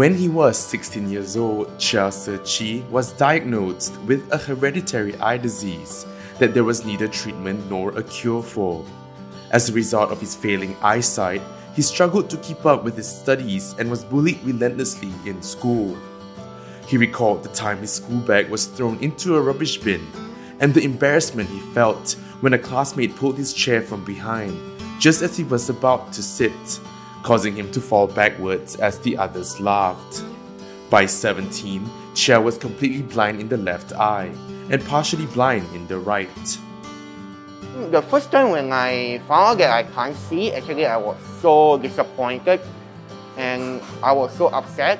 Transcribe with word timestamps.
When 0.00 0.14
he 0.14 0.30
was 0.30 0.56
16 0.56 1.10
years 1.10 1.36
old, 1.36 1.78
Cheah 1.78 2.10
Tze 2.10 2.38
Qi 2.38 2.88
was 2.88 3.12
diagnosed 3.12 3.94
with 4.06 4.26
a 4.32 4.38
hereditary 4.38 5.14
eye 5.16 5.36
disease 5.36 6.06
that 6.38 6.54
there 6.54 6.64
was 6.64 6.86
neither 6.86 7.06
treatment 7.06 7.68
nor 7.68 7.90
a 7.90 8.02
cure 8.04 8.42
for. 8.42 8.82
As 9.50 9.68
a 9.68 9.74
result 9.74 10.10
of 10.10 10.18
his 10.18 10.34
failing 10.34 10.74
eyesight, 10.80 11.42
he 11.76 11.82
struggled 11.82 12.30
to 12.30 12.38
keep 12.38 12.64
up 12.64 12.82
with 12.82 12.96
his 12.96 13.14
studies 13.14 13.74
and 13.78 13.90
was 13.90 14.02
bullied 14.02 14.42
relentlessly 14.42 15.12
in 15.26 15.42
school. 15.42 15.98
He 16.86 16.96
recalled 16.96 17.42
the 17.42 17.50
time 17.50 17.80
his 17.80 17.92
school 17.92 18.20
bag 18.20 18.48
was 18.48 18.64
thrown 18.64 18.98
into 19.00 19.36
a 19.36 19.42
rubbish 19.42 19.76
bin 19.76 20.00
and 20.60 20.72
the 20.72 20.82
embarrassment 20.82 21.50
he 21.50 21.60
felt 21.74 22.12
when 22.40 22.54
a 22.54 22.58
classmate 22.58 23.16
pulled 23.16 23.36
his 23.36 23.52
chair 23.52 23.82
from 23.82 24.02
behind 24.06 24.58
just 24.98 25.20
as 25.20 25.36
he 25.36 25.44
was 25.44 25.68
about 25.68 26.10
to 26.14 26.22
sit 26.22 26.80
causing 27.22 27.54
him 27.54 27.70
to 27.72 27.80
fall 27.80 28.06
backwards 28.06 28.76
as 28.76 28.98
the 29.00 29.16
others 29.16 29.60
laughed. 29.60 30.22
By 30.88 31.06
17, 31.06 31.88
Cheah 32.14 32.40
was 32.40 32.58
completely 32.58 33.02
blind 33.02 33.40
in 33.40 33.48
the 33.48 33.56
left 33.56 33.92
eye 33.92 34.32
and 34.70 34.84
partially 34.86 35.26
blind 35.26 35.66
in 35.74 35.86
the 35.86 35.98
right. 35.98 36.28
Hmm, 37.74 37.90
the 37.90 38.02
first 38.02 38.30
time 38.30 38.50
when 38.50 38.72
I 38.72 39.18
found 39.28 39.52
out 39.52 39.58
that 39.58 39.70
I 39.70 39.82
can't 39.84 40.16
see, 40.16 40.52
actually 40.52 40.86
I 40.86 40.96
was 40.96 41.16
so 41.40 41.78
disappointed 41.78 42.60
and 43.36 43.80
I 44.02 44.12
was 44.12 44.34
so 44.36 44.48
upset. 44.48 44.98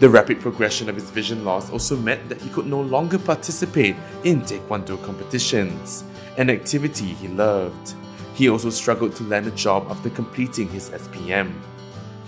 The 0.00 0.08
rapid 0.08 0.40
progression 0.40 0.88
of 0.88 0.94
his 0.94 1.10
vision 1.10 1.44
loss 1.44 1.70
also 1.70 1.94
meant 1.96 2.28
that 2.30 2.40
he 2.40 2.48
could 2.48 2.66
no 2.66 2.80
longer 2.80 3.18
participate 3.18 3.96
in 4.24 4.40
Taekwondo 4.40 4.96
competitions, 5.04 6.04
an 6.38 6.48
activity 6.48 7.06
he 7.06 7.28
loved. 7.28 7.94
He 8.40 8.48
also 8.48 8.70
struggled 8.70 9.14
to 9.16 9.24
land 9.24 9.46
a 9.46 9.50
job 9.50 9.88
after 9.90 10.08
completing 10.08 10.66
his 10.66 10.88
SPM. 10.88 11.52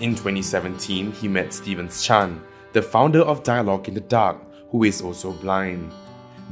In 0.00 0.14
2017, 0.14 1.10
he 1.10 1.26
met 1.26 1.54
Steven 1.54 1.88
Chan, 1.88 2.38
the 2.74 2.82
founder 2.82 3.22
of 3.22 3.42
Dialogue 3.42 3.88
in 3.88 3.94
the 3.94 4.00
Dark, 4.00 4.36
who 4.68 4.84
is 4.84 5.00
also 5.00 5.32
blind. 5.32 5.90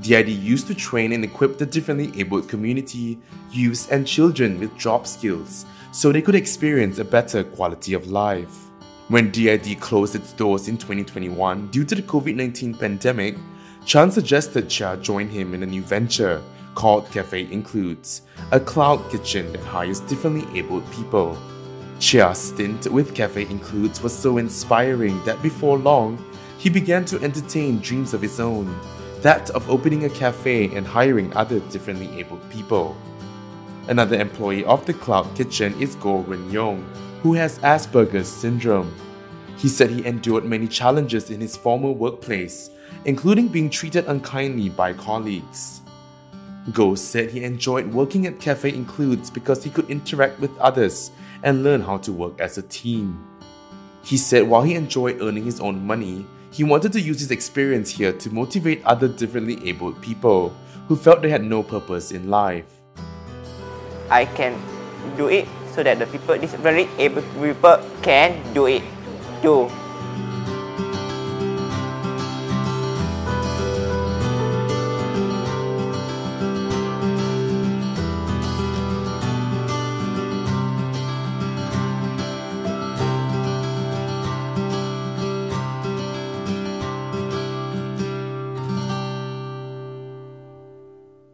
DID 0.00 0.30
used 0.30 0.66
to 0.68 0.74
train 0.74 1.12
and 1.12 1.22
equip 1.22 1.58
the 1.58 1.66
differently 1.66 2.10
abled 2.18 2.48
community, 2.48 3.18
youths, 3.50 3.90
and 3.90 4.06
children 4.06 4.58
with 4.58 4.74
job 4.78 5.06
skills 5.06 5.66
so 5.92 6.10
they 6.10 6.22
could 6.22 6.34
experience 6.34 6.98
a 6.98 7.04
better 7.04 7.44
quality 7.44 7.92
of 7.92 8.10
life. 8.10 8.70
When 9.08 9.30
DID 9.30 9.78
closed 9.78 10.14
its 10.14 10.32
doors 10.32 10.68
in 10.68 10.78
2021 10.78 11.66
due 11.66 11.84
to 11.84 11.94
the 11.94 12.00
COVID 12.00 12.34
19 12.34 12.76
pandemic, 12.76 13.36
Chan 13.84 14.12
suggested 14.12 14.70
Cheah 14.70 14.96
join 15.02 15.28
him 15.28 15.52
in 15.52 15.62
a 15.62 15.66
new 15.66 15.82
venture 15.82 16.42
called 16.74 17.10
Cafe 17.10 17.50
Includes, 17.50 18.22
a 18.52 18.60
cloud 18.60 19.10
kitchen 19.10 19.52
that 19.52 19.60
hires 19.62 20.00
differently 20.00 20.46
abled 20.58 20.90
people. 20.92 21.38
Cheah's 21.98 22.38
stint 22.38 22.86
with 22.90 23.14
Cafe 23.14 23.42
Includes 23.42 24.02
was 24.02 24.16
so 24.16 24.38
inspiring 24.38 25.22
that 25.24 25.42
before 25.42 25.78
long, 25.78 26.24
he 26.58 26.70
began 26.70 27.04
to 27.06 27.22
entertain 27.22 27.80
dreams 27.80 28.14
of 28.14 28.22
his 28.22 28.40
own 28.40 28.74
that 29.22 29.50
of 29.50 29.68
opening 29.68 30.04
a 30.04 30.10
cafe 30.10 30.74
and 30.74 30.86
hiring 30.86 31.34
other 31.36 31.60
differently 31.68 32.08
abled 32.18 32.48
people. 32.50 32.96
Another 33.88 34.18
employee 34.18 34.64
of 34.64 34.86
the 34.86 34.94
Cloud 34.94 35.34
Kitchen 35.34 35.78
is 35.80 35.94
Go 35.96 36.18
Ren 36.20 36.50
Yong, 36.50 36.82
who 37.22 37.34
has 37.34 37.58
Asperger's 37.58 38.28
syndrome. 38.28 38.94
He 39.58 39.68
said 39.68 39.90
he 39.90 40.06
endured 40.06 40.44
many 40.44 40.66
challenges 40.66 41.30
in 41.30 41.40
his 41.40 41.56
former 41.56 41.90
workplace, 41.90 42.70
including 43.04 43.48
being 43.48 43.68
treated 43.68 44.06
unkindly 44.06 44.70
by 44.70 44.94
colleagues. 44.94 45.82
Go 46.72 46.94
said 46.94 47.30
he 47.30 47.42
enjoyed 47.42 47.86
working 47.86 48.26
at 48.26 48.38
Cafe 48.38 48.68
Includes 48.68 49.30
because 49.30 49.64
he 49.64 49.70
could 49.70 49.88
interact 49.88 50.38
with 50.40 50.56
others 50.58 51.10
and 51.42 51.64
learn 51.64 51.80
how 51.80 51.96
to 51.98 52.12
work 52.12 52.38
as 52.38 52.58
a 52.58 52.62
team. 52.62 53.26
He 54.04 54.16
said 54.16 54.46
while 54.46 54.62
he 54.62 54.74
enjoyed 54.74 55.22
earning 55.22 55.44
his 55.44 55.58
own 55.58 55.86
money, 55.86 56.26
he 56.52 56.64
wanted 56.64 56.92
to 56.92 57.00
use 57.00 57.20
his 57.20 57.30
experience 57.30 57.90
here 57.90 58.12
to 58.12 58.30
motivate 58.30 58.84
other 58.84 59.08
differently 59.08 59.56
abled 59.68 60.00
people 60.02 60.54
who 60.86 60.96
felt 60.96 61.22
they 61.22 61.30
had 61.30 61.44
no 61.44 61.62
purpose 61.62 62.12
in 62.12 62.28
life. 62.28 62.66
I 64.10 64.26
can 64.26 64.60
do 65.16 65.28
it 65.28 65.48
so 65.72 65.82
that 65.82 65.98
the 65.98 66.06
people, 66.06 66.36
these 66.36 66.54
very 66.54 66.88
able 66.98 67.22
people 67.40 67.78
can 68.02 68.36
do 68.52 68.66
it 68.66 68.82
too. 69.40 69.70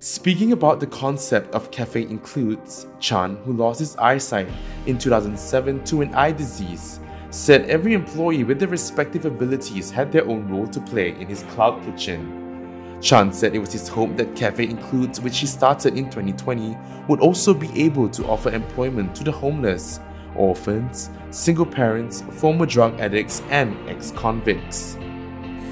Speaking 0.09 0.53
about 0.53 0.79
the 0.79 0.87
concept 0.87 1.53
of 1.53 1.73
cafe 1.73 2.03
includes, 2.03 2.87
Chan, 3.01 3.39
who 3.45 3.53
lost 3.53 3.81
his 3.81 3.97
eyesight 3.97 4.47
in 4.87 4.99
2007 4.99 5.83
to 5.83 6.01
an 6.01 6.15
eye 6.15 6.31
disease, 6.31 7.01
said 7.31 7.69
every 7.69 7.93
employee 7.93 8.45
with 8.45 8.61
their 8.61 8.69
respective 8.69 9.25
abilities 9.25 9.91
had 9.91 10.13
their 10.13 10.25
own 10.29 10.49
role 10.49 10.69
to 10.69 10.81
play 10.83 11.11
in 11.21 11.27
his 11.27 11.43
cloud 11.55 11.85
kitchen. 11.85 13.01
Chan 13.03 13.33
said 13.33 13.57
it 13.57 13.59
was 13.59 13.73
his 13.73 13.89
hope 13.89 14.17
that 14.17 14.37
Cafe 14.37 14.63
Includes, 14.63 15.21
which 15.21 15.41
he 15.41 15.47
started 15.47 15.99
in 15.99 16.05
2020, 16.05 16.79
would 17.09 17.19
also 17.19 17.53
be 17.53 17.69
able 17.75 18.09
to 18.11 18.27
offer 18.27 18.51
employment 18.51 19.13
to 19.17 19.25
the 19.25 19.33
homeless, 19.33 19.99
orphans, 20.37 21.11
single 21.33 21.67
parents, 21.67 22.23
former 22.31 22.65
drug 22.65 22.97
addicts, 23.01 23.43
and 23.51 23.77
ex 23.89 24.13
convicts. 24.13 24.95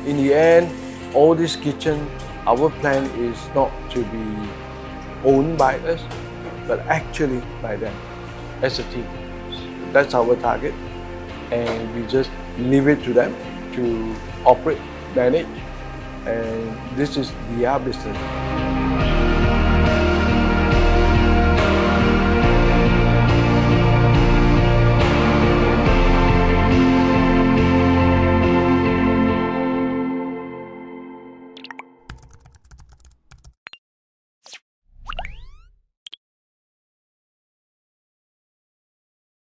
In 0.06 0.16
the 0.16 0.34
end, 0.34 1.14
all 1.14 1.36
this 1.36 1.54
kitchen 1.54 2.04
our 2.46 2.70
plan 2.80 3.04
is 3.18 3.38
not 3.54 3.72
to 3.90 4.04
be 4.04 4.48
owned 5.24 5.56
by 5.56 5.78
us, 5.80 6.02
but 6.66 6.80
actually 6.80 7.42
by 7.62 7.76
them 7.76 7.94
as 8.62 8.78
a 8.78 8.82
team. 8.84 9.06
That's 9.92 10.14
our 10.14 10.36
target, 10.36 10.74
and 11.50 11.94
we 11.94 12.06
just 12.06 12.30
leave 12.58 12.88
it 12.88 13.02
to 13.04 13.12
them 13.12 13.34
to 13.72 14.14
operate, 14.44 14.80
manage, 15.14 15.46
and 16.26 16.98
this 16.98 17.16
is 17.16 17.32
their 17.56 17.78
business. 17.78 18.53